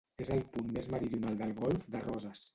[0.23, 2.45] És el punt més meridional del Golf de Roses.